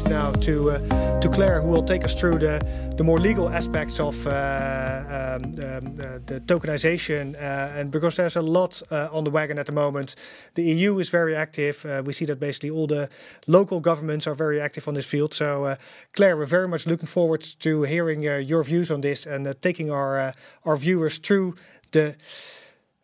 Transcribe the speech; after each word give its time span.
now 0.00 0.32
to 0.32 0.70
uh, 0.70 1.20
to 1.20 1.28
Claire, 1.28 1.60
who 1.60 1.68
will 1.68 1.82
take 1.82 2.04
us 2.04 2.14
through 2.14 2.38
the 2.38 2.58
the 2.96 3.04
more 3.04 3.20
legal 3.20 3.48
aspects 3.48 4.00
of 4.00 4.26
uh, 4.26 4.30
um, 4.30 5.42
um, 5.44 5.96
the 6.26 6.42
tokenization. 6.46 7.34
Uh, 7.34 7.78
and 7.78 7.90
because 7.90 8.16
there's 8.16 8.36
a 8.36 8.42
lot 8.42 8.82
uh, 8.90 9.08
on 9.12 9.24
the 9.24 9.30
wagon 9.30 9.58
at 9.58 9.66
the 9.66 9.72
moment, 9.72 10.16
the 10.54 10.62
EU 10.62 10.98
is 10.98 11.10
very 11.10 11.36
active. 11.36 11.84
Uh, 11.84 12.02
we 12.04 12.12
see 12.12 12.24
that 12.24 12.40
basically 12.40 12.70
all 12.70 12.86
the 12.86 13.08
local 13.46 13.80
governments 13.80 14.26
are 14.26 14.34
very 14.34 14.60
active 14.60 14.88
on 14.88 14.94
this 14.94 15.06
field. 15.06 15.34
So, 15.34 15.76
Claire, 16.12 16.36
we're 16.36 16.46
very 16.46 16.68
much 16.68 16.86
looking 16.86 17.08
forward 17.08 17.42
to 17.60 17.82
hearing 17.82 18.22
your 18.22 18.64
views 18.64 18.90
on 18.90 19.00
this 19.00 19.26
and 19.26 19.54
taking 19.60 19.90
our 19.90 20.32
our 20.64 20.76
viewers 20.76 21.18
through 21.18 21.54
the 21.90 22.14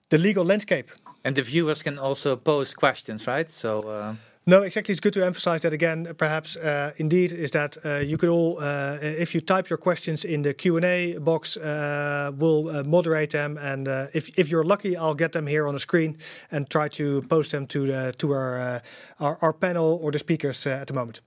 the 0.09 0.19
legal 0.19 0.45
landscape. 0.45 0.91
And 1.25 1.37
the 1.37 1.43
viewers 1.43 1.83
can 1.83 1.98
also 1.98 2.37
pose 2.37 2.75
questions, 2.75 3.27
right? 3.27 3.51
So. 3.51 4.17
Uh... 4.48 4.57
No, 4.57 4.62
exactly. 4.62 4.93
It's 4.93 5.01
good 5.01 5.15
to 5.15 5.25
emphasize 5.25 5.61
that 5.61 5.73
again. 5.73 6.15
Perhaps, 6.16 6.56
uh, 6.56 6.93
indeed, 6.97 7.33
is 7.33 7.51
that 7.51 7.77
uh, 7.84 7.97
you 7.98 8.16
could 8.16 8.29
all, 8.29 8.59
uh, 8.59 8.98
if 9.01 9.34
you 9.34 9.41
type 9.41 9.69
your 9.69 9.77
questions 9.77 10.25
in 10.25 10.43
the 10.43 10.55
Q 10.55 10.77
and 10.77 10.84
A 10.84 11.19
box, 11.19 11.56
uh, 11.56 12.33
we'll 12.37 12.69
uh, 12.69 12.83
moderate 12.84 13.30
them, 13.30 13.59
and 13.59 13.89
if 14.12 14.29
if 14.39 14.51
you're 14.51 14.65
lucky, 14.65 14.97
I'll 14.97 15.15
get 15.15 15.33
them 15.33 15.47
here 15.47 15.66
on 15.66 15.75
the 15.75 15.80
screen 15.80 16.16
and 16.51 16.69
try 16.69 16.89
to 16.89 17.23
post 17.29 17.51
them 17.51 17.66
to 17.66 17.87
the 17.87 18.12
to 18.19 18.33
our 18.33 18.83
our, 19.20 19.39
our 19.41 19.53
panel 19.53 19.98
or 20.03 20.12
the 20.12 20.19
speakers 20.19 20.67
at 20.67 20.87
the 20.87 20.95
moment. 20.95 21.20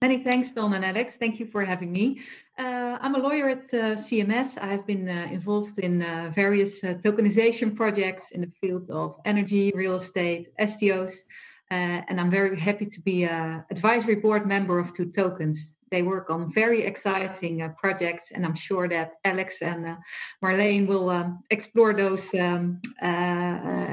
Many 0.00 0.18
thanks, 0.18 0.52
Don 0.52 0.74
and 0.74 0.84
Alex. 0.84 1.16
Thank 1.16 1.40
you 1.40 1.46
for 1.46 1.64
having 1.64 1.90
me. 1.90 2.20
Uh, 2.56 2.98
I'm 3.00 3.16
a 3.16 3.18
lawyer 3.18 3.48
at 3.48 3.64
uh, 3.74 3.96
CMS. 3.96 4.56
I've 4.62 4.86
been 4.86 5.08
uh, 5.08 5.26
involved 5.32 5.80
in 5.80 6.02
uh, 6.02 6.30
various 6.32 6.84
uh, 6.84 6.94
tokenization 7.04 7.74
projects 7.74 8.30
in 8.30 8.42
the 8.42 8.52
field 8.60 8.90
of 8.90 9.16
energy, 9.24 9.72
real 9.74 9.96
estate, 9.96 10.50
STOs, 10.60 11.24
uh, 11.72 12.02
and 12.08 12.20
I'm 12.20 12.30
very 12.30 12.56
happy 12.60 12.86
to 12.86 13.00
be 13.00 13.24
an 13.24 13.64
advisory 13.72 14.14
board 14.14 14.46
member 14.46 14.78
of 14.78 14.92
Two 14.92 15.06
Tokens. 15.10 15.74
They 15.90 16.02
work 16.02 16.30
on 16.30 16.52
very 16.52 16.82
exciting 16.84 17.68
projects, 17.76 18.30
and 18.30 18.46
I'm 18.46 18.54
sure 18.54 18.88
that 18.88 19.14
Alex 19.24 19.62
and 19.62 19.96
Marleen 20.44 20.86
will 20.86 21.10
um, 21.10 21.40
explore 21.50 21.92
those 21.92 22.32
um, 22.34 22.80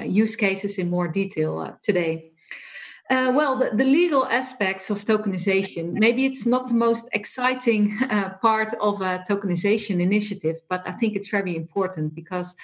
use 0.05 0.35
cases 0.35 0.77
in 0.77 0.87
more 0.87 1.07
detail 1.07 1.75
today. 1.81 2.34
Uh, 3.07 3.31
well, 3.35 3.55
the, 3.55 3.69
the, 3.69 3.83
legal 3.83 4.25
aspects 4.25 4.89
of 4.89 5.05
tokenization, 5.05 5.93
maybe 5.93 6.25
it's 6.25 6.47
not 6.47 6.67
the 6.67 6.73
most 6.73 7.07
exciting 7.13 7.95
uh, 8.09 8.29
part 8.41 8.73
of 8.81 8.99
a 9.01 9.23
tokenization 9.29 10.01
initiative, 10.01 10.57
but 10.69 10.81
I 10.87 10.91
think 10.93 11.15
it's 11.15 11.29
very 11.29 11.55
important 11.55 12.15
because 12.15 12.55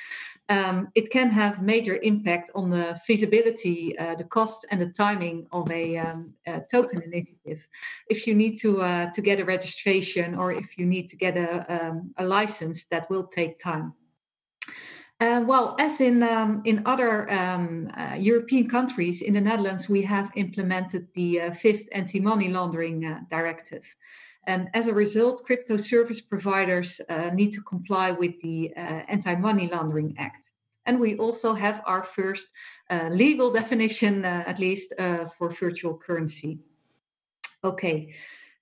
um, 0.50 0.90
it 0.96 1.12
can 1.12 1.30
have 1.30 1.62
major 1.62 1.98
impact 2.02 2.50
on 2.56 2.72
the 2.72 3.00
feasibility, 3.06 3.96
uh, 4.00 4.16
the 4.16 4.24
cost, 4.24 4.66
and 4.72 4.82
the 4.82 4.88
timing 4.88 5.46
of 5.52 5.70
a, 5.70 5.98
um, 5.98 6.34
a 6.48 6.62
token 6.62 7.04
initiative. 7.04 7.66
If 8.10 8.26
you 8.26 8.34
need 8.34 8.58
to 8.62 8.82
uh, 8.82 9.12
to 9.12 9.22
get 9.22 9.40
a 9.40 9.46
registration 9.46 10.36
or 10.36 10.52
if 10.52 10.78
you 10.78 10.86
need 10.88 11.08
to 11.10 11.16
get 11.16 11.38
a, 11.38 11.52
um, 11.70 12.14
a 12.18 12.26
license, 12.26 12.86
that 12.86 13.10
will 13.12 13.28
take 13.28 13.60
time. 13.60 13.94
Uh, 15.22 15.40
well, 15.46 15.76
as 15.78 16.02
in 16.02 16.24
um, 16.24 16.64
in 16.66 16.82
other 16.88 17.32
um, 17.32 17.92
uh, 17.96 18.16
European 18.16 18.68
countries, 18.68 19.22
in 19.22 19.36
the 19.36 19.42
Netherlands, 19.42 19.88
we 19.88 20.02
have 20.02 20.32
implemented 20.36 21.08
the 21.14 21.42
uh, 21.42 21.52
fifth 21.54 21.88
anti-money 21.92 22.50
laundering 22.50 23.06
uh, 23.06 23.20
directive, 23.30 23.84
and 24.48 24.68
as 24.74 24.88
a 24.88 24.94
result, 24.94 25.44
crypto 25.46 25.78
service 25.78 26.22
providers 26.22 27.00
uh, 27.08 27.30
need 27.36 27.52
to 27.52 27.62
comply 27.62 28.10
with 28.10 28.34
the 28.42 28.74
uh, 28.76 29.04
Anti-Money 29.08 29.70
Laundering 29.72 30.16
Act. 30.18 30.50
And 30.88 31.00
we 31.00 31.16
also 31.18 31.54
have 31.54 31.84
our 31.86 32.02
first 32.02 32.48
legal 33.12 33.54
definition, 33.54 34.26
at 34.26 34.58
least, 34.58 34.92
for 35.38 35.50
virtual 35.50 35.96
currency. 35.96 36.58
Okay. 37.64 38.16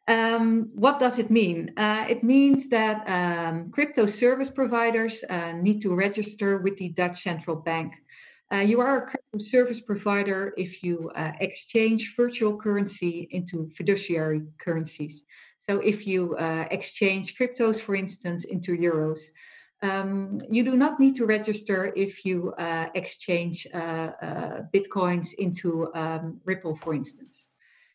Um, 0.10 0.72
what 0.74 1.00
does 1.00 1.20
it 1.20 1.30
mean? 1.30 1.72
Uh, 1.78 2.04
it 2.10 2.24
means 2.24 2.68
that 2.70 3.08
um, 3.08 3.70
crypto 3.70 4.08
service 4.08 4.50
providers 4.50 5.24
uh, 5.30 5.52
need 5.52 5.84
to 5.84 5.94
register 5.94 6.58
with 6.58 6.78
the 6.78 6.90
Dutch 6.90 7.22
Central 7.22 7.56
Bank. 7.56 7.94
Uh, 8.52 8.58
you 8.58 8.82
are 8.82 8.98
a 8.98 9.02
crypto 9.02 9.38
service 9.38 9.82
provider 9.82 10.52
if 10.58 10.82
you 10.82 11.12
uh, 11.16 11.34
exchange 11.40 12.16
virtual 12.18 12.58
currency 12.58 13.28
into 13.30 13.70
fiduciary 13.76 14.48
currencies. 14.58 15.26
So, 15.58 15.80
if 15.82 16.08
you 16.08 16.36
uh, 16.38 16.66
exchange 16.72 17.36
cryptos, 17.38 17.80
for 17.80 17.94
instance, 17.94 18.46
into 18.46 18.76
euros, 18.76 19.20
um, 19.84 20.40
you 20.50 20.64
do 20.64 20.76
not 20.76 21.00
need 21.00 21.18
to 21.18 21.28
register 21.28 21.94
if 21.96 22.26
you 22.26 22.52
uh, 22.58 22.88
exchange 22.96 23.68
bitcoins 24.74 25.34
into 25.38 25.94
um, 25.94 26.42
Ripple, 26.46 26.76
for 26.76 26.96
instance. 26.96 27.46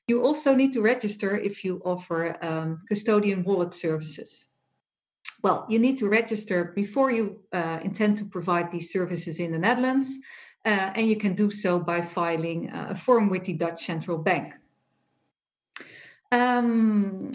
You 0.06 0.22
also 0.22 0.54
need 0.54 0.72
to 0.74 0.82
register 0.82 1.36
if 1.38 1.64
you 1.64 1.80
offer 1.84 2.36
um, 2.44 2.82
custodian 2.88 3.42
wallet 3.42 3.72
services. 3.72 4.46
Well, 5.42 5.66
you 5.68 5.78
need 5.78 5.98
to 5.98 6.08
register 6.08 6.72
before 6.74 7.10
you 7.10 7.40
uh, 7.52 7.80
intend 7.82 8.16
to 8.18 8.24
provide 8.24 8.70
these 8.70 8.92
services 8.92 9.40
in 9.40 9.52
the 9.52 9.58
Netherlands, 9.58 10.08
uh, 10.64 10.92
and 10.94 11.08
you 11.08 11.16
can 11.16 11.34
do 11.34 11.50
so 11.50 11.78
by 11.78 12.00
filing 12.02 12.70
uh, 12.70 12.88
a 12.90 12.94
form 12.94 13.28
with 13.28 13.44
the 13.44 13.52
Dutch 13.54 13.84
Central 13.86 14.18
Bank. 14.18 14.54
Um, 16.32 17.32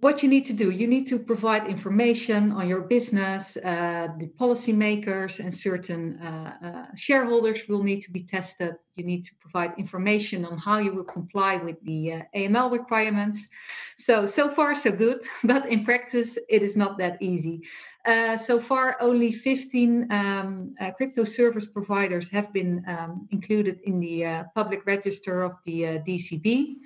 what 0.00 0.22
you 0.22 0.28
need 0.28 0.44
to 0.46 0.52
do 0.52 0.70
you 0.70 0.86
need 0.86 1.06
to 1.06 1.18
provide 1.18 1.66
information 1.66 2.52
on 2.52 2.66
your 2.66 2.80
business 2.80 3.56
uh, 3.58 4.08
the 4.18 4.26
policymakers 4.40 5.38
and 5.38 5.54
certain 5.54 6.18
uh, 6.18 6.56
uh, 6.64 6.86
shareholders 6.96 7.60
will 7.68 7.82
need 7.82 8.00
to 8.00 8.10
be 8.10 8.22
tested. 8.22 8.74
You 8.96 9.04
need 9.04 9.24
to 9.24 9.34
provide 9.40 9.72
information 9.78 10.44
on 10.44 10.58
how 10.58 10.78
you 10.78 10.92
will 10.92 11.04
comply 11.04 11.56
with 11.56 11.76
the 11.84 12.00
uh, 12.12 12.22
aml 12.34 12.70
requirements. 12.70 13.48
So 13.96 14.26
so 14.26 14.50
far 14.50 14.74
so 14.74 14.90
good 14.90 15.20
but 15.44 15.68
in 15.68 15.84
practice 15.84 16.38
it 16.48 16.62
is 16.62 16.76
not 16.76 16.98
that 16.98 17.20
easy. 17.20 17.62
Uh, 18.06 18.36
so 18.38 18.58
far 18.58 18.96
only 19.00 19.30
15 19.30 20.10
um, 20.10 20.74
uh, 20.80 20.90
crypto 20.92 21.24
service 21.24 21.66
providers 21.66 22.30
have 22.30 22.50
been 22.54 22.82
um, 22.88 23.28
included 23.30 23.78
in 23.84 24.00
the 24.00 24.46
public 24.54 24.86
register 24.86 25.42
of 25.42 25.52
the 25.66 25.82
dcb 26.08 26.76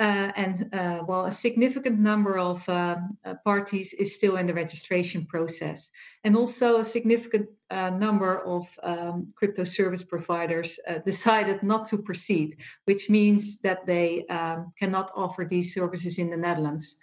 uh, 0.00 0.32
and 0.34 0.68
uh, 0.74 0.98
while 0.98 1.26
a 1.26 1.30
significant 1.30 2.00
number 2.00 2.36
of 2.36 2.68
um, 2.68 3.16
uh, 3.24 3.34
parties 3.44 3.92
is 3.92 4.16
still 4.16 4.36
in 4.38 4.46
the 4.46 4.54
registration 4.54 5.24
process, 5.24 5.90
and 6.24 6.36
also 6.36 6.80
a 6.80 6.84
significant 6.84 7.48
uh, 7.70 7.90
number 7.90 8.40
of 8.40 8.66
um, 8.82 9.32
crypto 9.36 9.62
service 9.62 10.02
providers 10.02 10.80
uh, 10.88 10.98
decided 10.98 11.62
not 11.62 11.86
to 11.86 11.96
proceed, 11.96 12.56
which 12.86 13.08
means 13.08 13.58
that 13.58 13.86
they 13.86 14.26
um, 14.26 14.72
cannot 14.80 15.12
offer 15.14 15.46
these 15.48 15.72
services 15.72 16.18
in 16.18 16.28
the 16.28 16.36
Netherlands. 16.36 16.96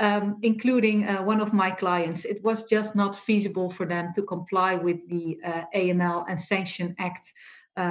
Um, 0.00 0.36
including 0.42 1.08
uh, 1.08 1.24
one 1.24 1.40
of 1.40 1.52
my 1.52 1.72
clients, 1.72 2.24
it 2.24 2.40
was 2.44 2.64
just 2.64 2.94
not 2.94 3.16
feasible 3.16 3.68
for 3.68 3.84
them 3.84 4.12
to 4.14 4.22
comply 4.22 4.76
with 4.76 4.98
the 5.08 5.38
AML 5.74 6.24
and 6.28 6.38
Sanction 6.38 6.94
Act 7.00 7.32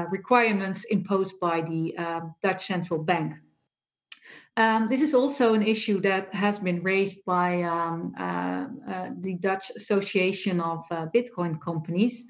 requirements 0.10 0.86
imposed 0.86 1.38
by 1.42 1.60
the 1.60 1.98
um, 1.98 2.34
Dutch 2.42 2.66
Central 2.66 3.04
Bank. 3.04 3.34
Um, 4.58 4.88
this 4.90 5.04
is 5.04 5.14
also 5.14 5.54
an 5.54 5.62
issue 5.62 6.02
that 6.02 6.34
has 6.34 6.58
been 6.58 6.82
raised 6.82 7.24
by 7.26 7.62
um, 7.62 8.16
uh, 8.20 8.66
uh, 8.92 9.10
the 9.22 9.36
Dutch 9.36 9.72
Association 9.76 10.60
of 10.60 10.84
uh, 10.90 11.06
Bitcoin 11.16 11.62
Companies. 11.62 12.26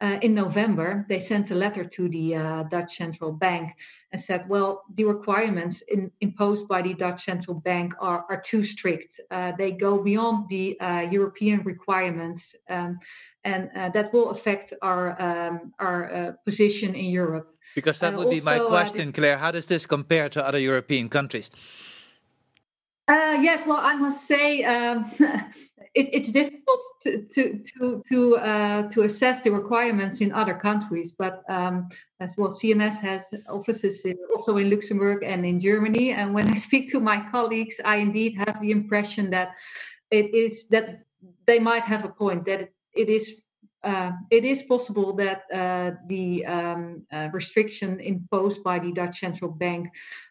Uh, 0.00 0.18
in 0.22 0.34
November, 0.34 1.06
they 1.08 1.20
sent 1.20 1.52
a 1.52 1.54
letter 1.54 1.84
to 1.84 2.08
the 2.08 2.34
uh, 2.34 2.62
Dutch 2.64 2.96
Central 2.96 3.30
Bank 3.30 3.72
and 4.10 4.20
said, 4.20 4.48
well, 4.48 4.82
the 4.94 5.04
requirements 5.04 5.82
in, 5.82 6.10
imposed 6.20 6.66
by 6.66 6.82
the 6.82 6.94
Dutch 6.94 7.24
Central 7.24 7.60
Bank 7.60 7.94
are, 8.00 8.24
are 8.28 8.40
too 8.40 8.64
strict. 8.64 9.20
Uh, 9.30 9.52
they 9.56 9.70
go 9.70 10.02
beyond 10.02 10.48
the 10.48 10.76
European 11.10 11.62
requirements, 11.62 12.56
um, 12.70 12.98
and 13.44 13.70
that 13.74 14.12
will 14.12 14.30
affect 14.30 14.72
our, 14.82 15.20
um, 15.22 15.72
our 15.78 16.36
position 16.44 16.94
in 16.94 17.06
Europe. 17.06 17.57
Because 17.74 17.98
that 18.00 18.14
would 18.14 18.30
be 18.30 18.40
my 18.40 18.58
uh, 18.58 18.66
question, 18.66 19.12
Claire. 19.12 19.38
How 19.38 19.50
does 19.50 19.66
this 19.66 19.86
compare 19.86 20.28
to 20.30 20.46
other 20.46 20.58
European 20.58 21.08
countries? 21.08 21.50
Uh, 23.08 23.38
yes, 23.40 23.66
well, 23.66 23.80
I 23.80 23.94
must 23.94 24.26
say 24.26 24.64
um, 24.64 25.10
it, 25.94 26.08
it's 26.12 26.30
difficult 26.30 26.82
to 27.02 27.22
to 27.22 27.58
to 27.58 28.02
to, 28.06 28.36
uh, 28.36 28.88
to, 28.90 29.02
assess 29.02 29.40
the 29.40 29.50
requirements 29.50 30.20
in 30.20 30.30
other 30.32 30.52
countries. 30.52 31.12
But 31.12 31.42
um, 31.48 31.88
as 32.20 32.36
well, 32.36 32.50
CMS 32.50 33.00
has 33.00 33.32
offices 33.48 34.04
in, 34.04 34.18
also 34.30 34.58
in 34.58 34.68
Luxembourg 34.68 35.22
and 35.22 35.46
in 35.46 35.58
Germany. 35.58 36.12
And 36.12 36.34
when 36.34 36.50
I 36.52 36.54
speak 36.66 36.90
to 36.90 37.00
my 37.00 37.24
colleagues, 37.30 37.80
I 37.82 37.96
indeed 37.96 38.36
have 38.36 38.60
the 38.60 38.70
impression 38.70 39.30
that 39.30 39.54
it 40.10 40.34
is 40.34 40.66
that 40.68 41.04
they 41.46 41.58
might 41.58 41.84
have 41.84 42.04
a 42.04 42.10
point 42.10 42.44
that 42.44 42.70
it 42.92 43.08
is 43.08 43.42
uh, 43.88 44.12
it 44.30 44.44
is 44.44 44.62
possible 44.62 45.14
that 45.14 45.44
uh, 45.50 45.92
the 46.08 46.44
um, 46.44 47.06
uh, 47.10 47.28
restriction 47.32 48.00
imposed 48.00 48.62
by 48.62 48.78
the 48.78 48.92
Dutch 48.92 49.20
central 49.20 49.50
bank, 49.50 49.88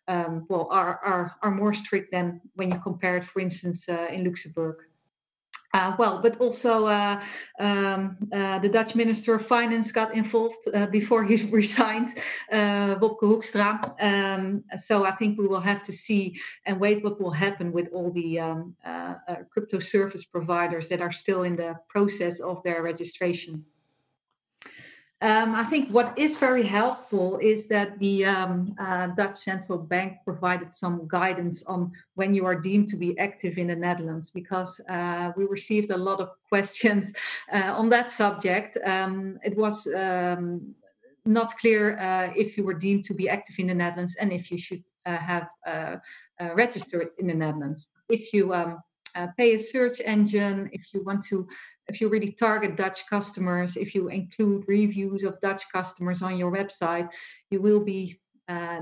um, 0.07 0.45
well, 0.47 0.67
are, 0.69 0.99
are 1.03 1.35
are 1.41 1.51
more 1.51 1.73
strict 1.73 2.11
than 2.11 2.39
when 2.53 2.71
you 2.71 2.79
compare 2.79 3.17
it, 3.17 3.23
for 3.23 3.39
instance, 3.39 3.89
uh, 3.89 4.07
in 4.11 4.23
Luxembourg. 4.23 4.77
Uh, 5.73 5.95
well, 5.99 6.19
but 6.21 6.37
also 6.39 6.85
uh, 6.85 7.21
um, 7.59 8.17
uh, 8.31 8.59
the 8.59 8.69
Dutch 8.69 8.95
Minister 8.95 9.35
of 9.35 9.45
Finance 9.45 9.91
got 9.91 10.15
involved 10.15 10.67
uh, 10.73 10.87
before 10.87 11.23
he 11.23 11.35
resigned, 11.51 12.17
uh, 12.51 12.95
Wopke 12.95 13.21
Hoekstra. 13.21 13.93
Um, 14.01 14.63
so 14.77 15.03
I 15.03 15.11
think 15.11 15.37
we 15.37 15.47
will 15.47 15.59
have 15.59 15.83
to 15.83 15.93
see 15.93 16.39
and 16.65 16.79
wait 16.79 17.03
what 17.03 17.19
will 17.21 17.31
happen 17.31 17.71
with 17.71 17.89
all 17.91 18.11
the 18.11 18.39
um, 18.39 18.75
uh, 18.85 19.15
crypto 19.49 19.79
service 19.79 20.25
providers 20.25 20.87
that 20.87 21.01
are 21.01 21.11
still 21.11 21.43
in 21.43 21.55
the 21.55 21.75
process 21.89 22.39
of 22.39 22.63
their 22.63 22.81
registration. 22.81 23.65
Um, 25.21 25.55
I 25.55 25.63
think 25.63 25.89
what 25.89 26.15
is 26.17 26.37
very 26.37 26.61
helpful 26.61 27.39
is 27.41 27.65
that 27.67 27.97
the 27.97 28.25
um, 28.25 28.75
uh, 28.79 29.07
Dutch 29.07 29.37
Central 29.37 29.79
Bank 29.79 30.17
provided 30.23 30.71
some 30.71 31.07
guidance 31.07 31.63
on 31.63 31.91
when 32.13 32.35
you 32.35 32.45
are 32.45 32.53
deemed 32.53 32.87
to 32.89 32.97
be 32.97 33.17
active 33.17 33.57
in 33.57 33.67
the 33.67 33.75
Netherlands, 33.75 34.29
because 34.29 34.79
uh, 34.89 35.31
we 35.35 35.45
received 35.45 35.89
a 35.89 35.97
lot 35.97 36.19
of 36.19 36.29
questions 36.49 37.13
uh, 37.51 37.73
on 37.75 37.89
that 37.89 38.11
subject. 38.11 38.77
Um, 38.85 39.39
it 39.43 39.57
was 39.57 39.87
um, 39.87 40.75
not 41.25 41.57
clear 41.57 41.97
uh, 41.97 42.31
if 42.35 42.55
you 42.55 42.63
were 42.63 42.75
deemed 42.75 43.03
to 43.05 43.15
be 43.15 43.27
active 43.27 43.57
in 43.57 43.67
the 43.67 43.73
Netherlands 43.73 44.15
and 44.19 44.31
if 44.31 44.51
you 44.51 44.59
should 44.59 44.83
uh, 45.07 45.17
have 45.17 45.47
uh, 45.65 45.95
registered 46.53 47.09
in 47.17 47.25
the 47.25 47.33
Netherlands. 47.33 47.87
If 48.07 48.33
you 48.33 48.53
um, 48.53 48.83
pay 49.35 49.55
a 49.55 49.59
search 49.59 49.99
engine, 50.05 50.69
if 50.73 50.93
you 50.93 51.03
want 51.03 51.23
to 51.25 51.47
if 51.87 52.01
you 52.01 52.09
really 52.09 52.31
target 52.31 52.75
Dutch 52.75 53.07
customers, 53.09 53.77
if 53.77 53.95
you 53.95 54.09
include 54.09 54.65
reviews 54.67 55.23
of 55.23 55.39
Dutch 55.39 55.63
customers 55.71 56.21
on 56.21 56.37
your 56.37 56.51
website, 56.51 57.09
you 57.49 57.61
will 57.61 57.79
be 57.79 58.19
uh, 58.47 58.81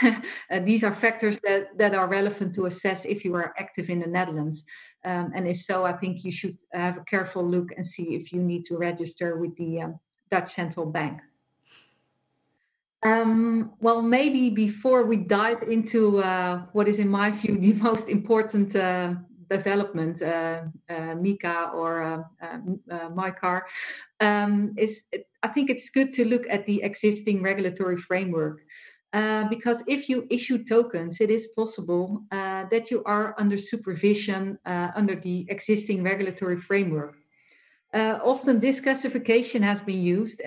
uh, 0.02 0.60
these 0.60 0.84
are 0.84 0.94
factors 0.94 1.38
that, 1.44 1.76
that 1.78 1.94
are 1.94 2.06
relevant 2.06 2.54
to 2.54 2.66
assess 2.66 3.04
if 3.04 3.24
you 3.24 3.34
are 3.34 3.54
active 3.58 3.90
in 3.90 4.00
the 4.00 4.06
Netherlands. 4.06 4.64
Um, 5.04 5.32
and 5.34 5.48
if 5.48 5.60
so, 5.60 5.84
I 5.84 5.92
think 5.94 6.24
you 6.24 6.30
should 6.30 6.58
have 6.72 6.98
a 6.98 7.04
careful 7.04 7.48
look 7.48 7.70
and 7.76 7.86
see 7.86 8.14
if 8.14 8.32
you 8.32 8.42
need 8.42 8.64
to 8.66 8.76
register 8.76 9.36
with 9.36 9.56
the 9.56 9.82
um, 9.82 10.00
Dutch 10.30 10.54
Central 10.54 10.86
Bank. 10.86 11.20
Um, 13.04 13.72
well, 13.80 14.00
maybe 14.00 14.48
before 14.48 15.04
we 15.04 15.16
dive 15.16 15.62
into 15.64 16.22
uh, 16.22 16.66
what 16.72 16.86
is, 16.86 17.00
in 17.00 17.08
my 17.08 17.30
view, 17.30 17.58
the 17.58 17.72
most 17.88 18.08
important 18.08 18.76
uh, 18.76 19.14
development, 19.58 20.22
uh, 20.22 20.62
uh, 20.94 21.14
MiCA 21.24 21.74
or 21.74 21.92
uh, 22.02 22.58
MiCAR, 23.18 23.62
um, 24.20 24.74
is 24.76 25.04
I 25.42 25.48
think 25.48 25.70
it's 25.70 25.88
good 25.90 26.10
to 26.14 26.24
look 26.24 26.44
at 26.48 26.66
the 26.66 26.82
existing 26.82 27.42
regulatory 27.42 27.96
framework. 27.96 28.58
Uh, 29.12 29.44
because 29.48 29.82
if 29.86 30.08
you 30.08 30.26
issue 30.30 30.64
tokens, 30.64 31.20
it 31.20 31.30
is 31.30 31.48
possible 31.48 32.22
uh, 32.32 32.64
that 32.70 32.90
you 32.90 33.02
are 33.04 33.34
under 33.38 33.58
supervision 33.58 34.58
uh, 34.64 34.88
under 34.96 35.14
the 35.14 35.44
existing 35.50 36.02
regulatory 36.02 36.56
framework. 36.56 37.14
often, 38.32 38.58
this 38.58 38.80
classification 38.80 39.62
has 39.62 39.80
been 39.82 40.02
used. 40.18 40.40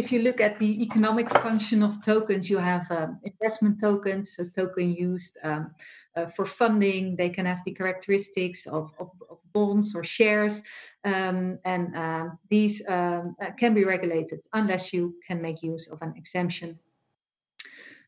if 0.00 0.06
you 0.12 0.20
look 0.22 0.40
at 0.40 0.58
the 0.58 0.72
economic 0.86 1.28
function 1.46 1.82
of 1.82 1.92
tokens, 2.04 2.50
you 2.50 2.58
have 2.58 2.90
um, 2.90 3.10
investment 3.22 3.78
tokens, 3.80 4.36
a 4.38 4.44
token 4.60 4.88
used 5.08 5.34
um, 5.44 5.70
uh, 6.18 6.26
for 6.26 6.44
funding. 6.44 7.16
They 7.16 7.30
can 7.30 7.46
have 7.46 7.62
the 7.64 7.72
characteristics 7.72 8.66
of, 8.66 8.92
of, 8.98 9.10
of 9.30 9.38
bonds 9.52 9.94
or 9.94 10.04
shares, 10.04 10.62
um, 11.04 11.58
and 11.64 11.96
uh, 11.96 12.24
these 12.50 12.82
um, 12.88 13.36
uh, 13.40 13.52
can 13.58 13.74
be 13.74 13.84
regulated 13.84 14.40
unless 14.52 14.92
you 14.92 15.14
can 15.26 15.40
make 15.40 15.62
use 15.62 15.86
of 15.88 16.02
an 16.02 16.14
exemption. 16.16 16.78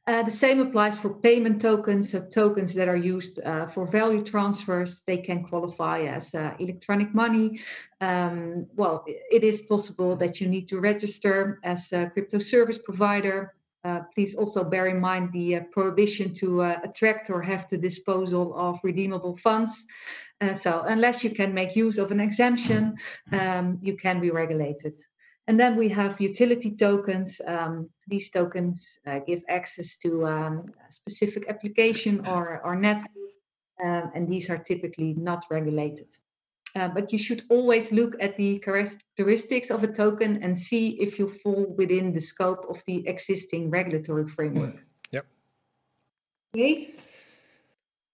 Uh, 0.06 0.22
the 0.22 0.30
same 0.30 0.60
applies 0.60 0.96
for 0.98 1.10
payment 1.10 1.60
tokens, 1.60 2.14
uh, 2.14 2.20
tokens 2.32 2.74
that 2.74 2.88
are 2.88 2.96
used 2.96 3.38
uh, 3.40 3.66
for 3.66 3.86
value 3.86 4.24
transfers. 4.24 5.02
They 5.06 5.18
can 5.18 5.44
qualify 5.44 6.00
as 6.00 6.34
uh, 6.34 6.54
electronic 6.58 7.14
money. 7.14 7.60
Um, 8.00 8.66
well, 8.74 9.04
it 9.06 9.44
is 9.44 9.62
possible 9.62 10.16
that 10.16 10.40
you 10.40 10.48
need 10.48 10.68
to 10.68 10.80
register 10.80 11.60
as 11.62 11.92
a 11.92 12.10
crypto 12.10 12.38
service 12.38 12.78
provider 12.78 13.54
uh, 13.84 14.00
please 14.14 14.34
also 14.34 14.62
bear 14.62 14.86
in 14.86 15.00
mind 15.00 15.32
the 15.32 15.56
uh, 15.56 15.60
prohibition 15.72 16.34
to 16.34 16.62
uh, 16.62 16.78
attract 16.84 17.30
or 17.30 17.40
have 17.42 17.68
the 17.68 17.78
disposal 17.78 18.54
of 18.56 18.78
redeemable 18.82 19.36
funds. 19.36 19.86
Uh, 20.40 20.54
so, 20.54 20.82
unless 20.82 21.22
you 21.22 21.30
can 21.30 21.52
make 21.52 21.76
use 21.76 21.98
of 21.98 22.10
an 22.10 22.20
exemption, 22.20 22.96
um, 23.32 23.78
you 23.82 23.96
can 23.96 24.20
be 24.20 24.30
regulated. 24.30 24.94
And 25.46 25.58
then 25.58 25.76
we 25.76 25.88
have 25.88 26.20
utility 26.20 26.70
tokens. 26.70 27.40
Um, 27.46 27.90
these 28.06 28.30
tokens 28.30 28.98
uh, 29.06 29.18
give 29.26 29.42
access 29.48 29.96
to 29.98 30.26
um, 30.26 30.72
a 30.88 30.92
specific 30.92 31.48
application 31.48 32.26
or, 32.26 32.60
or 32.64 32.76
network, 32.76 33.10
um, 33.82 34.12
and 34.14 34.28
these 34.28 34.48
are 34.48 34.58
typically 34.58 35.14
not 35.14 35.44
regulated. 35.50 36.06
Uh, 36.76 36.88
but 36.88 37.12
you 37.12 37.18
should 37.18 37.42
always 37.48 37.90
look 37.90 38.14
at 38.20 38.36
the 38.36 38.58
characteristics 38.60 39.70
of 39.70 39.82
a 39.82 39.88
token 39.88 40.42
and 40.42 40.56
see 40.56 40.90
if 41.00 41.18
you 41.18 41.28
fall 41.28 41.74
within 41.76 42.12
the 42.12 42.20
scope 42.20 42.64
of 42.68 42.82
the 42.86 43.06
existing 43.08 43.70
regulatory 43.70 44.28
framework. 44.28 44.76
Yep. 45.10 45.26
Okay. 46.54 46.94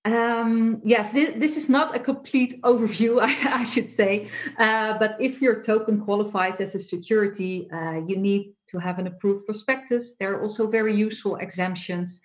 Um, 0.07 0.81
yes, 0.85 1.11
this, 1.11 1.35
this, 1.37 1.57
is 1.57 1.69
not 1.69 1.97
a 1.97 1.99
complete 1.99 2.63
overview, 2.63 3.21
I, 3.21 3.61
I 3.61 3.65
should 3.65 3.93
say. 3.93 4.29
Uh, 4.57 4.97
but 4.99 5.17
if 5.21 5.43
your 5.43 5.61
token 5.61 6.01
qualifies 6.01 6.61
as 6.61 6.75
a 6.77 6.79
security, 6.79 7.69
uh, 7.73 8.01
you 8.07 8.17
need 8.17 8.55
to 8.69 8.79
have 8.79 8.99
an 9.01 9.09
approved 9.09 9.45
prospectus. 9.45 10.15
There 10.15 10.33
are 10.35 10.43
also 10.43 10.69
very 10.69 10.95
useful 10.95 11.37
exemptions 11.37 12.21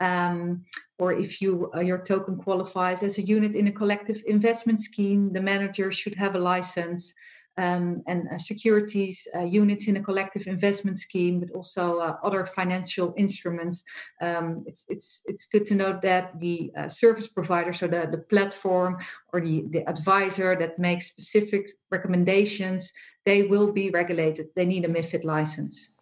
um, 0.00 0.64
or 0.98 1.12
if 1.12 1.40
you 1.40 1.70
uh, 1.74 1.80
your 1.80 1.98
token 1.98 2.36
qualifies 2.36 3.02
as 3.02 3.18
a 3.18 3.22
unit 3.22 3.54
in 3.54 3.66
a 3.68 3.72
collective 3.72 4.22
investment 4.26 4.80
scheme, 4.80 5.32
the 5.32 5.40
manager 5.40 5.92
should 5.92 6.14
have 6.14 6.34
a 6.34 6.38
license. 6.38 7.14
Um, 7.58 8.02
and 8.06 8.28
uh, 8.28 8.36
securities 8.36 9.26
uh, 9.34 9.40
units 9.40 9.88
in 9.88 9.96
a 9.96 10.02
collective 10.02 10.46
investment 10.46 10.98
scheme, 10.98 11.40
but 11.40 11.50
also 11.52 12.00
uh, 12.00 12.16
other 12.22 12.44
financial 12.44 13.14
instruments. 13.16 13.82
Um, 14.20 14.62
it's 14.66 14.84
it's 14.90 15.22
it's 15.24 15.46
good 15.46 15.64
to 15.68 15.74
note 15.74 16.02
that 16.02 16.38
the 16.38 16.70
uh, 16.76 16.90
service 16.90 17.26
provider, 17.26 17.72
so 17.72 17.86
the, 17.86 18.08
the 18.10 18.18
platform 18.18 18.98
or 19.32 19.40
the, 19.40 19.64
the 19.70 19.88
advisor 19.88 20.54
that 20.54 20.78
makes 20.78 21.06
specific 21.06 21.78
recommendations, 21.90 22.92
they 23.24 23.44
will 23.44 23.72
be 23.72 23.88
regulated. 23.88 24.48
They 24.54 24.66
need 24.66 24.84
a 24.84 24.88
MIFID 24.88 25.24
license. 25.24 25.92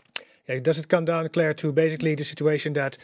Yeah, 0.49 0.59
does 0.59 0.79
it 0.79 0.89
come 0.89 1.05
down, 1.05 1.29
Claire, 1.29 1.55
to 1.55 1.73
basically 1.73 2.17
the 2.17 2.25
situation 2.25 2.73
that 2.75 2.99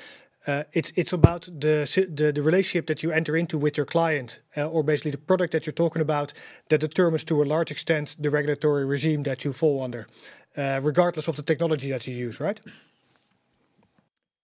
uh, 0.47 0.65
it's 0.73 0.93
it's 0.97 1.13
about 1.13 1.43
the, 1.43 1.87
the, 2.15 2.33
the 2.33 2.43
relationship 2.43 2.87
that 2.87 3.03
you 3.03 3.11
enter 3.11 3.37
into 3.37 3.59
with 3.59 3.77
your 3.77 3.87
client, 3.87 4.41
uh, 4.57 4.69
or 4.69 4.83
basically 4.83 5.11
the 5.11 5.19
product 5.19 5.53
that 5.53 5.67
you're 5.67 5.73
talking 5.73 6.03
about, 6.03 6.33
that 6.69 6.79
determines 6.79 7.25
to 7.25 7.43
a 7.43 7.45
large 7.45 7.71
extent 7.71 8.17
the 8.19 8.31
regulatory 8.31 8.85
regime 8.85 9.23
that 9.25 9.45
you 9.45 9.53
fall 9.53 9.83
under, 9.83 10.07
uh, 10.57 10.81
regardless 10.83 11.29
of 11.29 11.37
the 11.37 11.43
technology 11.43 11.91
that 11.91 12.07
you 12.07 12.14
use, 12.14 12.41
right? 12.41 12.61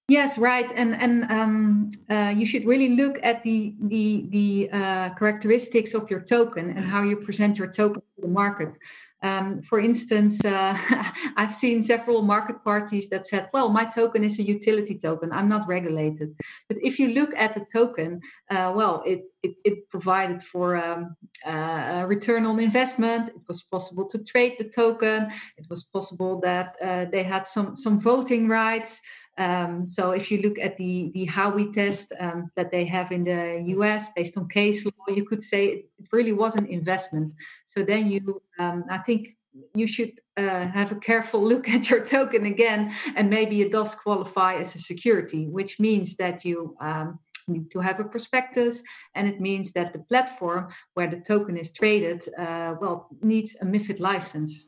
Yes, 0.08 0.38
right, 0.38 0.70
and 0.76 0.94
and 0.94 1.24
um, 1.32 1.90
uh, 2.08 2.32
you 2.36 2.46
should 2.46 2.64
really 2.64 2.90
look 2.90 3.18
at 3.24 3.42
the 3.42 3.74
the 3.80 4.26
the 4.28 4.70
uh, 4.72 5.14
characteristics 5.14 5.94
of 5.94 6.08
your 6.08 6.20
token 6.20 6.70
and 6.70 6.84
how 6.84 7.02
you 7.02 7.16
present 7.16 7.58
your 7.58 7.66
token 7.66 8.02
to 8.14 8.20
the 8.20 8.28
market. 8.28 8.76
Um, 9.22 9.62
for 9.62 9.80
instance, 9.80 10.44
uh, 10.44 10.76
I've 11.36 11.54
seen 11.54 11.82
several 11.82 12.22
market 12.22 12.62
parties 12.62 13.08
that 13.08 13.26
said, 13.26 13.48
well, 13.52 13.68
my 13.68 13.84
token 13.84 14.24
is 14.24 14.38
a 14.38 14.42
utility 14.42 14.98
token. 14.98 15.32
I'm 15.32 15.48
not 15.48 15.66
regulated. 15.66 16.34
But 16.68 16.78
if 16.82 16.98
you 16.98 17.08
look 17.08 17.34
at 17.36 17.54
the 17.54 17.64
token, 17.72 18.20
uh, 18.50 18.72
well, 18.74 19.02
it, 19.06 19.22
it, 19.42 19.54
it, 19.64 19.88
provided 19.90 20.42
for 20.42 20.76
um, 20.76 21.16
uh, 21.44 22.04
return 22.06 22.44
on 22.44 22.60
investment. 22.60 23.28
It 23.28 23.42
was 23.48 23.62
possible 23.62 24.06
to 24.08 24.18
trade 24.18 24.56
the 24.58 24.64
token. 24.64 25.30
It 25.56 25.66
was 25.70 25.84
possible 25.84 26.40
that 26.40 26.76
uh, 26.82 27.06
they 27.10 27.22
had 27.22 27.46
some, 27.46 27.74
some 27.76 28.00
voting 28.00 28.48
rights. 28.48 29.00
Um, 29.38 29.84
so 29.84 30.12
if 30.12 30.30
you 30.30 30.40
look 30.40 30.58
at 30.58 30.76
the 30.78 31.10
the 31.12 31.26
Howey 31.26 31.72
test 31.72 32.12
um, 32.18 32.50
that 32.56 32.70
they 32.70 32.84
have 32.86 33.12
in 33.12 33.24
the 33.24 33.62
US 33.76 34.08
based 34.14 34.36
on 34.36 34.48
case 34.48 34.84
law, 34.84 35.08
you 35.08 35.24
could 35.24 35.42
say 35.42 35.66
it, 35.66 35.88
really 36.12 36.32
was 36.32 36.54
an 36.54 36.66
investment. 36.66 37.32
So 37.64 37.82
then 37.82 38.10
you, 38.10 38.42
um, 38.58 38.84
I 38.90 38.98
think 38.98 39.36
you 39.74 39.86
should 39.86 40.20
uh, 40.36 40.66
have 40.68 40.92
a 40.92 40.96
careful 40.96 41.42
look 41.52 41.68
at 41.68 41.90
your 41.90 42.04
token 42.04 42.46
again, 42.46 42.94
and 43.14 43.28
maybe 43.28 43.60
it 43.60 43.72
does 43.72 43.94
qualify 43.94 44.54
as 44.54 44.74
a 44.74 44.78
security, 44.78 45.46
which 45.46 45.78
means 45.78 46.16
that 46.16 46.44
you 46.44 46.76
um, 46.80 47.18
need 47.48 47.70
to 47.70 47.80
have 47.80 48.00
a 48.00 48.04
prospectus, 48.04 48.82
and 49.14 49.28
it 49.28 49.40
means 49.40 49.72
that 49.72 49.92
the 49.92 49.98
platform 49.98 50.68
where 50.94 51.08
the 51.08 51.20
token 51.20 51.56
is 51.56 51.72
traded, 51.72 52.22
uh, 52.38 52.74
well, 52.80 53.08
needs 53.22 53.56
a 53.60 53.64
MiFID 53.64 54.00
license. 54.00 54.66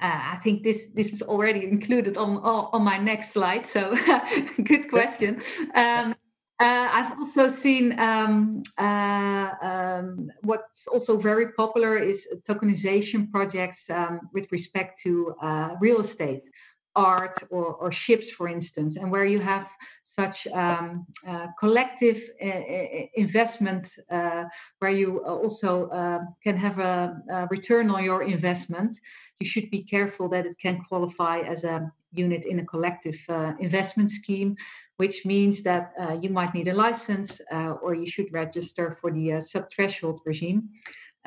Uh, 0.00 0.34
I 0.34 0.36
think 0.42 0.62
this 0.62 0.88
this 0.94 1.12
is 1.12 1.22
already 1.22 1.64
included 1.64 2.16
on 2.16 2.38
on 2.38 2.82
my 2.82 2.98
next 2.98 3.32
slide. 3.32 3.66
So, 3.66 3.96
good 4.64 4.88
question. 4.90 5.42
Um, 5.74 6.14
uh, 6.60 6.88
I've 6.92 7.12
also 7.18 7.48
seen 7.48 7.98
um, 8.00 8.64
uh, 8.76 9.50
um, 9.62 10.32
what's 10.42 10.88
also 10.88 11.16
very 11.16 11.52
popular 11.52 11.96
is 11.98 12.26
tokenization 12.48 13.30
projects 13.30 13.88
um, 13.90 14.28
with 14.32 14.50
respect 14.50 15.00
to 15.02 15.36
uh, 15.40 15.76
real 15.80 16.00
estate. 16.00 16.48
Art 16.98 17.36
or, 17.50 17.66
or 17.82 17.92
ships, 17.92 18.28
for 18.30 18.48
instance, 18.48 18.96
and 18.96 19.10
where 19.10 19.24
you 19.24 19.38
have 19.38 19.70
such 20.02 20.48
um, 20.48 21.06
uh, 21.26 21.46
collective 21.58 22.18
uh, 22.42 22.60
investment, 23.14 23.84
uh, 24.10 24.44
where 24.80 24.90
you 24.90 25.24
also 25.24 25.88
uh, 25.90 26.20
can 26.42 26.56
have 26.56 26.78
a, 26.80 26.96
a, 27.30 27.46
return 27.50 27.88
on 27.90 28.02
your 28.02 28.22
investment, 28.24 28.98
you 29.38 29.46
should 29.46 29.70
be 29.70 29.82
careful 29.82 30.28
that 30.28 30.44
it 30.44 30.56
can 30.58 30.76
qualify 30.88 31.38
as 31.40 31.62
a 31.62 31.90
unit 32.12 32.44
in 32.44 32.58
a 32.58 32.64
collective 32.64 33.20
uh, 33.28 33.52
investment 33.60 34.10
scheme, 34.10 34.56
which 34.96 35.24
means 35.24 35.62
that 35.62 35.92
uh, 36.00 36.14
you 36.22 36.30
might 36.30 36.52
need 36.52 36.66
a 36.68 36.74
license 36.74 37.40
or 37.82 37.94
you 37.94 38.06
should 38.06 38.32
register 38.32 38.90
for 39.00 39.12
the 39.12 39.40
sub-threshold 39.40 40.20
regime. 40.24 40.68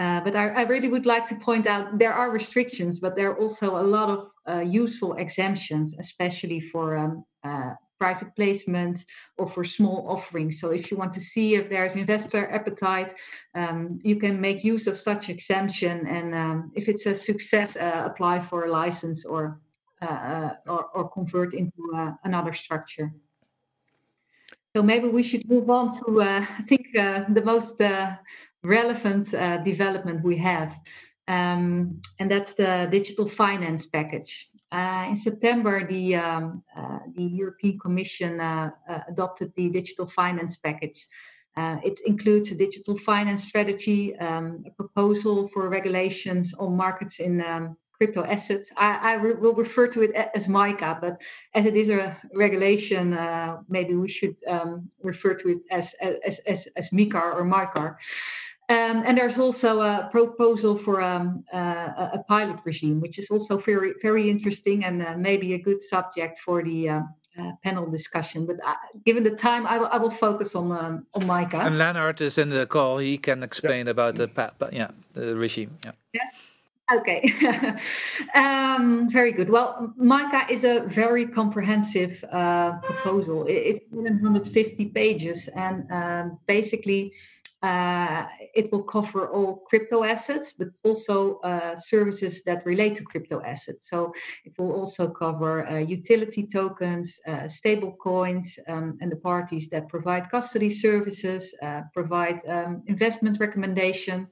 Uh, 0.01 0.20
but 0.22 0.36
I, 0.36 0.50
I, 0.50 0.62
really 0.63 0.88
would 0.88 1.06
like 1.06 1.28
to 1.28 1.36
point 1.36 1.68
out 1.68 2.00
there 2.00 2.13
are 2.13 2.32
restrictions, 2.32 3.00
but 3.00 3.16
there 3.16 3.30
are 3.32 3.38
also 3.38 3.78
a 3.78 3.86
lot 3.96 4.10
of 4.10 4.20
uh, 4.20 4.31
useful 4.64 5.14
exemptions, 5.14 5.96
especially 6.00 6.60
for 6.60 6.98
um, 6.98 7.26
uh, 7.44 7.72
private 8.00 8.36
placements 8.36 9.06
or 9.38 9.48
for 9.48 9.64
small 9.64 10.04
offerings. 10.10 10.60
So 10.60 10.72
if 10.72 10.90
you 10.90 10.98
want 10.98 11.14
to 11.14 11.22
see 11.22 11.54
if 11.56 11.70
there's 11.70 11.96
investor 11.96 12.50
appetite, 12.52 13.14
um, 13.54 14.00
you 14.04 14.16
can 14.16 14.42
make 14.42 14.64
use 14.64 14.88
of 14.88 14.98
such 14.98 15.30
exemption, 15.30 16.08
and 16.08 16.34
um, 16.34 16.72
if 16.76 16.90
it's 16.90 17.06
a 17.06 17.14
success, 17.14 17.76
uh, 17.76 18.04
apply 18.06 18.40
for 18.40 18.66
a 18.66 18.72
license 18.72 19.26
or 19.26 19.60
uh, 20.02 20.54
or, 20.68 20.86
or, 20.96 21.10
convert 21.10 21.54
into 21.54 21.84
another 22.24 22.54
structure. 22.54 23.14
So 24.76 24.82
maybe 24.82 25.08
we 25.10 25.22
should 25.22 25.48
move 25.48 25.70
on 25.70 25.92
to 26.00 26.22
I 26.62 26.64
think 26.68 26.88
the 26.94 27.44
most 27.46 27.80
relevant 28.64 29.34
uh, 29.34 29.58
development 29.58 30.24
we 30.24 30.38
have, 30.38 30.78
um, 31.28 32.01
and 32.20 32.30
that's 32.30 32.54
the 32.54 32.88
digital 32.92 33.28
finance 33.28 33.86
package. 33.86 34.50
Uh, 34.72 35.06
in 35.10 35.16
September, 35.16 35.86
the, 35.86 36.16
um, 36.16 36.63
uh, 36.78 37.00
the 37.16 37.24
European 37.24 37.78
Commission 37.78 38.40
uh, 38.40 38.72
uh, 38.90 39.00
adopted 39.10 39.51
the 39.56 39.70
digital 39.70 40.08
finance 40.08 40.56
package. 40.56 41.08
Uh, 41.58 41.75
it 41.84 42.00
includes 42.06 42.50
a 42.51 42.56
digital 42.56 42.98
finance 42.98 43.44
strategy, 43.44 44.16
um, 44.20 44.63
a 44.66 44.72
proposal 44.72 45.50
for 45.50 45.68
regulations 45.70 46.54
on 46.54 46.78
markets 46.78 47.20
in 47.20 47.42
um, 47.42 47.75
crypto 47.92 48.24
assets. 48.24 48.72
I, 48.78 49.12
I 49.12 49.13
re- 49.16 49.34
will 49.34 49.54
refer 49.54 49.88
to 49.90 50.04
it 50.04 50.12
as 50.34 50.48
MICA, 50.48 51.00
but 51.01 51.22
as 51.54 51.66
it 51.66 51.75
is 51.75 51.90
a 51.90 52.18
regulation, 52.34 53.12
maybe 53.68 53.96
we 53.96 54.08
should 54.08 54.38
um, 54.48 54.90
refer 55.04 55.34
to 55.34 55.50
it 55.50 55.58
as 55.70 55.94
as 56.00 56.40
as, 56.48 56.70
as 56.78 56.90
MICAR 56.92 57.36
or 57.36 57.44
MICAR. 57.44 57.98
Um, 58.72 59.04
and 59.06 59.18
there's 59.18 59.38
also 59.38 59.82
a 59.82 60.08
proposal 60.12 60.78
for 60.78 61.01
um, 61.01 61.44
uh, 61.54 62.18
a 62.18 62.24
pilot 62.25 62.60
regime, 62.63 63.01
which 63.01 63.20
is 63.20 63.30
also 63.30 63.58
very, 63.58 63.92
very 64.01 64.30
interesting 64.30 64.86
and 64.86 65.06
uh, 65.06 65.16
maybe 65.18 65.54
a 65.54 65.58
good 65.58 65.82
subject 65.82 66.40
for 66.40 66.63
the 66.63 66.90
uh, 66.90 67.01
uh 67.38 67.51
panel 67.63 67.86
discussion. 67.98 68.46
But 68.46 68.58
uh, 68.66 68.75
given 69.06 69.24
the 69.24 69.36
time, 69.36 69.68
I 69.68 69.78
will, 69.78 69.90
I 69.96 69.98
will 69.98 70.16
focus 70.28 70.56
on 70.56 70.72
um, 70.72 71.06
on 71.13 71.24
MICA. 71.28 71.60
And 71.68 71.78
Leonard 71.78 72.22
is 72.22 72.38
in 72.38 72.48
the 72.48 72.66
call. 72.66 73.00
He 73.00 73.18
can 73.18 73.44
explain 73.44 73.88
yeah. 73.88 73.92
about 73.92 74.16
the 74.16 74.30
yeah 74.72 74.92
the 75.13 75.36
regime. 75.36 75.72
Yeah. 75.84 75.92
yeah? 76.13 76.30
Okay, 76.98 77.22
um, 78.36 79.08
very 79.10 79.32
good. 79.32 79.50
Well, 79.50 79.94
MICA 79.98 80.42
is 80.50 80.63
a 80.63 80.82
very 80.82 81.25
comprehensive 81.25 82.24
uh, 82.32 82.80
proposal. 82.80 83.46
It's 83.48 83.80
more 83.92 84.04
than 84.04 84.16
150 84.16 84.86
pages, 84.88 85.50
and 85.56 85.90
um, 85.92 86.38
basically 86.48 87.13
uh, 87.63 88.25
it 88.56 88.72
will 88.72 88.84
cover 88.84 89.30
all 89.30 89.63
crypto 89.70 90.03
assets, 90.03 90.53
but 90.53 90.70
also 90.84 91.39
uh, 91.39 91.75
services 91.75 92.44
that 92.44 92.65
relate 92.65 92.96
to 92.96 93.03
crypto 93.03 93.41
assets. 93.44 93.89
So 93.89 94.13
it 94.46 94.53
will 94.58 94.74
also 94.74 95.08
cover 95.10 95.68
uh, 95.68 95.77
utility 95.77 96.48
tokens, 96.48 97.20
uh, 97.27 97.48
stable 97.48 97.96
coins, 98.01 98.58
um, 98.68 98.98
and 99.01 99.12
the 99.12 99.15
parties 99.15 99.70
that 99.70 99.89
provide 99.89 100.30
custody 100.32 100.70
services, 100.70 101.53
uh, 101.62 101.82
provide 101.94 102.39
um, 102.48 102.84
investment 102.88 103.39
recommendation. 103.39 104.27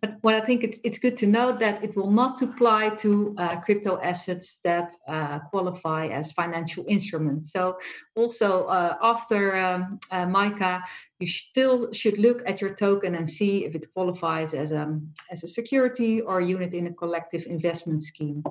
But 0.00 0.18
what 0.20 0.34
I 0.34 0.40
think 0.40 0.62
it's, 0.62 0.78
it's 0.84 0.98
good 0.98 1.16
to 1.18 1.26
note 1.26 1.58
that 1.58 1.82
it 1.82 1.96
will 1.96 2.10
not 2.10 2.40
apply 2.40 2.90
to 3.00 3.34
uh, 3.36 3.60
crypto 3.60 3.98
assets 4.00 4.58
that 4.62 4.92
uh, 5.08 5.40
qualify 5.50 6.06
as 6.06 6.30
financial 6.30 6.84
instruments. 6.86 7.52
So 7.52 7.78
also 8.14 8.64
uh, 8.66 8.96
after 9.02 9.56
um, 9.56 9.98
MICA, 10.12 10.84
you 11.18 11.26
still 11.26 11.92
should 11.92 12.18
look 12.18 12.42
at 12.46 12.60
your 12.60 12.74
token 12.74 13.16
and 13.16 13.28
see 13.28 13.64
if 13.64 13.74
it 13.74 13.92
qualifies 13.92 14.54
as 14.54 14.70
a, 14.70 14.82
um, 14.82 15.12
as 15.32 15.42
a 15.42 15.48
security 15.48 16.20
or 16.20 16.38
a 16.38 16.46
unit 16.46 16.74
in 16.74 16.86
a 16.86 16.94
collective 16.94 17.46
investment 17.46 18.02
scheme. 18.02 18.44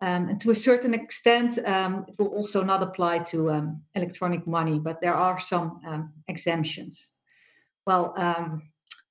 Um, 0.00 0.28
and 0.28 0.40
to 0.42 0.50
a 0.50 0.54
certain 0.54 0.94
extent, 0.94 1.58
um, 1.66 2.04
it 2.06 2.14
will 2.18 2.28
also 2.28 2.62
not 2.62 2.82
apply 2.82 3.20
to 3.30 3.50
um, 3.50 3.82
electronic 3.94 4.46
money, 4.46 4.78
but 4.78 5.00
there 5.00 5.14
are 5.14 5.40
some 5.40 5.80
um, 5.86 6.12
exemptions. 6.28 7.08
Well, 7.86 8.14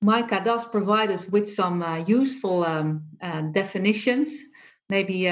um, 0.08 0.14
MICA 0.14 0.42
does 0.44 0.66
provide 0.66 1.10
us 1.10 1.28
with 1.28 1.52
some 1.52 1.82
uh, 1.82 1.98
useful 1.98 2.64
uh, 2.64 3.40
definitions. 3.52 4.30
Maybe 4.88 5.28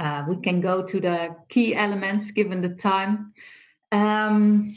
uh, 0.00 0.24
we 0.28 0.36
can 0.36 0.60
go 0.60 0.82
to 0.82 1.00
the 1.00 1.36
key 1.48 1.74
elements 1.74 2.30
given 2.30 2.60
the 2.60 2.70
time. 2.70 3.32
Um, 3.92 4.74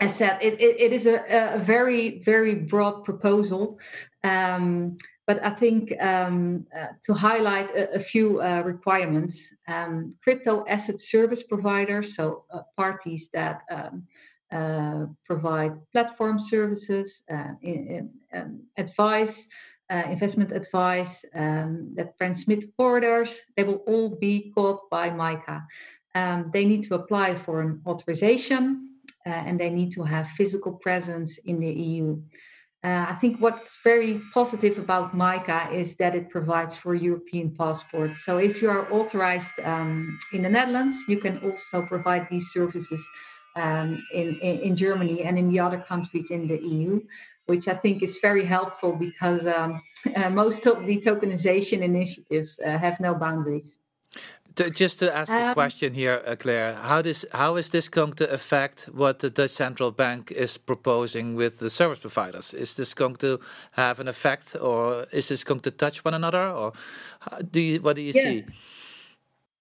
as 0.00 0.14
said, 0.14 0.38
it, 0.40 0.60
it, 0.60 0.80
it 0.80 0.92
is 0.92 1.06
a, 1.06 1.24
a, 1.56 1.58
very, 1.58 2.20
very 2.20 2.54
broad 2.54 3.04
proposal. 3.04 3.80
Um, 4.22 4.96
but 5.26 5.44
I 5.44 5.50
think 5.50 5.92
um, 6.00 6.66
uh, 6.74 6.86
to 7.04 7.14
highlight 7.14 7.70
a, 7.70 7.94
a 7.94 7.98
few 7.98 8.40
uh, 8.40 8.62
requirements, 8.64 9.52
um, 9.66 10.14
crypto 10.22 10.64
asset 10.68 11.00
service 11.00 11.42
providers, 11.42 12.14
so 12.14 12.44
uh, 12.50 12.60
parties 12.76 13.28
that 13.32 13.62
um, 13.70 14.06
uh, 14.52 15.06
provide 15.24 15.72
platform 15.92 16.38
services, 16.38 17.22
uh, 17.30 17.52
in, 17.62 17.86
in, 17.86 18.10
um, 18.32 18.62
advice, 18.76 19.46
uh, 19.90 20.04
investment 20.08 20.52
advice, 20.52 21.24
um, 21.34 21.92
that 21.94 22.16
transmit 22.18 22.64
orders, 22.78 23.40
they 23.56 23.64
will 23.64 23.82
all 23.86 24.08
be 24.08 24.52
caught 24.54 24.80
by 24.90 25.10
MICA. 25.10 25.62
they 26.52 26.64
need 26.64 26.82
to 26.82 26.94
apply 26.94 27.34
for 27.34 27.60
an 27.60 27.80
authorization 27.86 28.88
uh, 29.28 29.30
and 29.30 29.60
they 29.60 29.70
need 29.70 29.92
to 29.92 30.02
have 30.02 30.26
physical 30.28 30.72
presence 30.72 31.38
in 31.44 31.60
the 31.60 31.70
EU. 31.70 32.20
Uh, 32.84 33.06
I 33.08 33.14
think 33.14 33.40
what's 33.40 33.76
very 33.82 34.20
positive 34.32 34.78
about 34.78 35.14
MICA 35.14 35.70
is 35.72 35.96
that 35.96 36.14
it 36.14 36.30
provides 36.30 36.76
for 36.76 36.94
European 36.94 37.54
passports. 37.54 38.24
So 38.24 38.38
if 38.38 38.62
you 38.62 38.70
are 38.70 38.90
authorized 38.92 39.58
um, 39.64 40.18
in 40.32 40.42
the 40.42 40.48
Netherlands, 40.48 40.96
you 41.08 41.18
can 41.18 41.38
also 41.38 41.82
provide 41.82 42.28
these 42.30 42.52
services 42.52 43.04
um, 43.58 44.02
in, 44.12 44.38
in, 44.40 44.58
in, 44.60 44.76
Germany 44.76 45.22
and 45.22 45.38
in 45.38 45.50
the 45.50 45.60
other 45.60 45.78
countries 45.78 46.30
in 46.30 46.46
the 46.48 46.58
EU, 46.62 47.00
which 47.46 47.66
I 47.68 47.74
think 47.74 48.02
is 48.02 48.18
very 48.22 48.44
helpful 48.44 48.92
because 48.92 49.46
um, 49.46 49.82
uh, 50.16 50.30
most 50.30 50.66
of 50.66 50.86
the 50.86 51.00
tokenization 51.00 51.80
initiatives 51.82 52.58
uh, 52.64 52.78
have 52.78 53.00
no 53.00 53.14
boundaries. 53.14 53.78
Just 54.72 54.98
to 54.98 55.16
ask 55.16 55.32
um, 55.32 55.50
a 55.50 55.54
question 55.54 55.94
here, 55.94 56.20
uh, 56.26 56.34
Claire, 56.34 56.74
how 56.74 57.00
this 57.00 57.24
how 57.32 57.54
is 57.56 57.68
this 57.68 57.88
going 57.88 58.14
to 58.14 58.28
affect 58.32 58.88
what 58.92 59.20
the 59.20 59.30
Dutch 59.30 59.52
central 59.52 59.92
bank 59.92 60.32
is 60.32 60.58
proposing 60.58 61.36
with 61.36 61.60
the 61.60 61.70
service 61.70 62.00
providers? 62.00 62.52
Is 62.54 62.74
this 62.74 62.92
going 62.92 63.16
to 63.16 63.38
have 63.72 64.00
an 64.00 64.08
effect, 64.08 64.56
or 64.60 65.06
is 65.12 65.28
this 65.28 65.44
going 65.44 65.60
to 65.60 65.70
touch 65.70 66.04
one 66.04 66.14
another, 66.14 66.50
or 66.50 66.72
do 67.52 67.60
you, 67.60 67.80
what 67.80 67.94
do 67.94 68.02
you 68.02 68.12
see? 68.12 68.44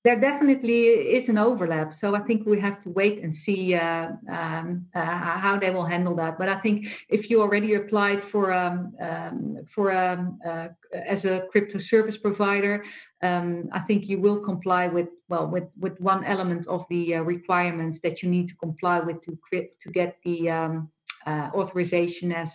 There 0.07 0.15
definitely 0.31 0.83
is 1.17 1.27
an 1.27 1.37
overlap. 1.37 1.93
So 1.93 2.15
I 2.15 2.19
think 2.19 2.45
we 2.45 2.61
have 2.61 2.79
to 2.83 2.89
wait 2.89 3.19
and 3.23 3.35
see 3.35 3.75
uh, 3.75 4.11
um, 4.29 4.85
uh, 4.95 5.03
how 5.45 5.57
they 5.59 5.69
will 5.69 5.83
handle 5.83 6.15
that. 6.15 6.37
But 6.37 6.47
I 6.47 6.55
think 6.55 6.87
if 7.09 7.29
you 7.29 7.41
already 7.41 7.73
applied 7.73 8.21
for 8.21 8.53
um, 8.53 8.95
um, 9.01 9.65
for 9.73 9.91
um, 9.91 10.39
uh, 10.47 10.69
as 10.93 11.25
a 11.25 11.45
crypto 11.51 11.77
service 11.77 12.17
provider, 12.17 12.85
um, 13.21 13.67
I 13.73 13.79
think 13.79 14.07
you 14.07 14.17
will 14.21 14.39
comply 14.39 14.87
with 14.87 15.09
well 15.27 15.47
with 15.55 15.67
with 15.77 15.99
one 15.99 16.23
element 16.23 16.67
of 16.67 16.85
the 16.89 17.15
uh, 17.15 17.21
requirements 17.23 17.99
that 17.99 18.23
you 18.23 18.29
need 18.29 18.47
to 18.47 18.55
comply 18.55 19.01
with 19.01 19.19
to 19.25 19.37
to 19.83 19.89
get 19.91 20.15
the 20.23 20.49
um, 20.49 20.89
uh, 21.25 21.49
authorization 21.53 22.31
as 22.31 22.51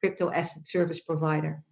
crypto 0.00 0.30
asset 0.30 0.64
service 0.64 1.00
provider. 1.00 1.62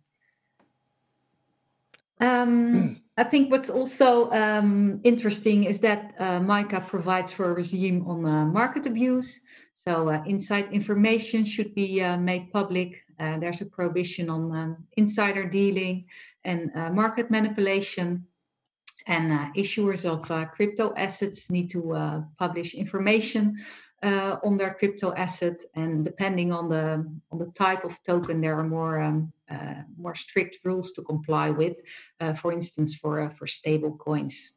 I 3.19 3.25
think 3.25 3.51
what's 3.51 3.71
also 3.71 4.31
um, 4.33 5.01
interesting 5.03 5.65
is 5.65 5.81
that 5.81 6.15
uh, 6.19 6.39
MICA 6.39 6.81
provides 6.87 7.33
for 7.33 7.51
a 7.51 7.55
regime 7.55 8.05
on 8.07 8.27
uh, 8.27 8.45
market 8.45 8.85
abuse. 8.85 9.41
So 9.87 10.11
uh, 10.11 10.23
inside 10.27 10.71
information 10.73 11.45
should 11.47 11.75
be 11.75 12.03
uh, 12.03 12.19
made 12.19 12.53
public. 12.53 13.03
Uh, 13.19 13.39
there's 13.39 13.63
a 13.63 13.67
prohibition 13.67 14.29
on 14.29 14.55
um, 14.55 14.77
insider 14.99 15.45
dealing 15.49 16.05
and 16.45 16.71
uh, 16.77 16.91
market 16.91 17.31
manipulation. 17.31 18.27
And 19.09 19.55
issuers 19.55 20.05
of 20.05 20.51
crypto 20.51 20.93
assets 20.97 21.49
need 21.49 21.71
to 21.71 22.27
publish 22.41 22.75
information 22.75 23.65
uh, 24.03 24.37
on 24.45 24.57
their 24.57 24.75
crypto 24.75 25.15
asset, 25.15 25.63
and 25.75 26.05
depending 26.05 26.53
on 26.53 26.69
the 26.69 27.07
on 27.31 27.39
the 27.39 27.51
type 27.55 27.85
of 27.85 28.03
token, 28.03 28.41
there 28.41 28.59
are 28.59 28.65
more 28.65 29.01
um, 29.01 29.33
uh, 29.51 29.83
more 29.99 30.15
strict 30.15 30.59
rules 30.65 30.93
to 30.93 31.03
comply 31.03 31.51
with. 31.51 31.77
Uh, 32.21 32.35
for 32.35 32.53
instance, 32.53 32.95
for 32.95 33.21
uh, 33.21 33.31
for 33.31 33.47
stable 33.47 33.97
coins. 33.97 34.53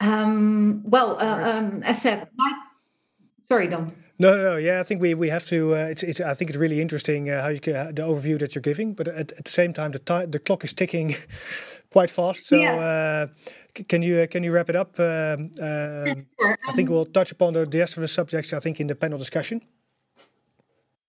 Um, 0.00 0.82
well, 0.84 1.16
uh, 1.20 1.58
um, 1.58 1.82
as 1.82 2.02
said, 2.02 2.28
my, 2.36 2.52
sorry, 3.48 3.68
Don. 3.68 3.92
No, 4.18 4.36
no, 4.36 4.42
no, 4.42 4.56
yeah, 4.56 4.78
I 4.78 4.84
think 4.84 5.00
we, 5.00 5.14
we 5.14 5.28
have 5.28 5.44
to. 5.46 5.74
Uh, 5.74 5.78
it's, 5.86 6.02
it's. 6.04 6.20
I 6.20 6.34
think 6.34 6.50
it's 6.50 6.58
really 6.58 6.80
interesting 6.80 7.28
uh, 7.28 7.42
how 7.42 7.48
you 7.48 7.58
uh, 7.72 7.90
the 7.90 8.02
overview 8.02 8.38
that 8.38 8.54
you're 8.54 8.62
giving, 8.62 8.94
but 8.94 9.08
at, 9.08 9.32
at 9.32 9.44
the 9.44 9.50
same 9.50 9.72
time, 9.72 9.90
the 9.90 9.98
time 9.98 10.30
the 10.30 10.38
clock 10.38 10.62
is 10.62 10.72
ticking 10.72 11.16
quite 11.90 12.10
fast. 12.10 12.46
So, 12.46 12.56
yeah. 12.56 13.26
Can 13.74 14.02
you 14.02 14.18
uh, 14.18 14.26
can 14.26 14.44
you 14.44 14.52
wrap 14.52 14.70
it 14.70 14.76
up? 14.76 14.98
Um, 15.00 15.50
um. 15.60 16.26
I 16.68 16.72
think 16.72 16.90
we'll 16.90 17.06
touch 17.06 17.32
upon 17.32 17.54
the, 17.54 17.66
the 17.66 17.78
rest 17.78 17.96
of 17.96 18.02
the 18.02 18.08
subjects. 18.08 18.52
I 18.52 18.60
think 18.60 18.80
in 18.80 18.86
the 18.86 18.94
panel 18.94 19.18
discussion. 19.18 19.62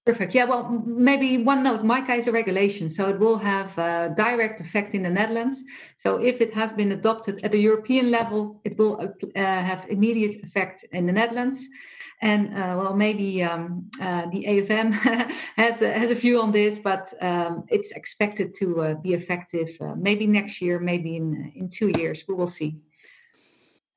Perfect. 0.05 0.35
Yeah, 0.35 0.45
well, 0.45 0.83
maybe 0.85 1.39
one 1.39 1.63
note 1.63 1.83
MICA 1.83 2.13
is 2.13 2.27
a 2.27 2.31
regulation, 2.31 2.89
so 2.89 3.09
it 3.09 3.17
will 3.17 3.39
have 3.39 3.75
a 3.79 4.13
direct 4.15 4.61
effect 4.61 4.93
in 4.93 5.01
the 5.01 5.09
Netherlands. 5.09 5.63
So 5.97 6.21
if 6.21 6.41
it 6.41 6.53
has 6.53 6.71
been 6.71 6.91
adopted 6.91 7.43
at 7.43 7.51
the 7.51 7.59
European 7.59 8.11
level, 8.11 8.61
it 8.63 8.77
will 8.77 9.01
uh, 9.01 9.39
have 9.39 9.87
immediate 9.89 10.43
effect 10.43 10.85
in 10.91 11.07
the 11.07 11.11
Netherlands. 11.11 11.67
And 12.21 12.53
uh, 12.53 12.75
well, 12.79 12.95
maybe 12.95 13.43
um, 13.43 13.89
uh, 14.01 14.23
the 14.31 14.45
AFM 14.47 14.93
has, 15.57 15.81
a, 15.81 15.91
has 15.91 16.11
a 16.11 16.15
view 16.15 16.41
on 16.41 16.51
this, 16.51 16.79
but 16.79 17.13
um, 17.21 17.65
it's 17.67 17.91
expected 17.91 18.53
to 18.59 18.81
uh, 18.81 18.93
be 18.95 19.13
effective 19.13 19.69
uh, 19.81 19.95
maybe 19.97 20.25
next 20.25 20.61
year, 20.61 20.79
maybe 20.79 21.17
in, 21.17 21.51
in 21.55 21.69
two 21.69 21.91
years. 21.97 22.23
We 22.27 22.35
will 22.35 22.47
see. 22.47 22.77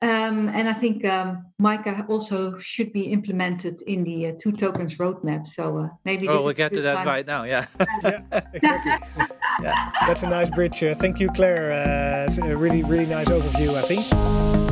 Um, 0.01 0.49
and 0.51 0.69
I 0.69 0.75
think 0.75 1.05
um, 1.05 1.47
MICA 1.59 2.07
also 2.09 2.57
should 2.59 2.93
be 2.93 3.11
implemented 3.13 3.83
in 3.83 4.05
the 4.05 4.29
uh, 4.29 4.33
two 4.39 4.53
tokens 4.53 4.95
roadmap. 4.95 5.49
So 5.49 5.79
uh, 5.79 5.89
maybe. 6.05 6.29
Oh, 6.29 6.45
we'll 6.45 6.55
get 6.55 6.73
to 6.75 6.81
that 6.83 6.99
time. 6.99 7.07
right 7.07 7.27
now. 7.27 7.43
Yeah. 7.43 7.67
yeah, 8.05 8.21
exactly. 8.53 9.27
yeah. 9.61 9.91
That's 10.07 10.23
a 10.23 10.29
nice 10.29 10.51
bridge. 10.51 10.85
Uh, 10.85 10.95
thank 10.95 11.19
you, 11.19 11.29
Claire. 11.33 11.73
Uh, 11.73 12.27
it's 12.27 12.39
a 12.39 12.57
really, 12.57 12.85
really 12.85 13.07
nice 13.07 13.29
overview. 13.29 13.75
I 13.75 13.83
think. 13.83 14.68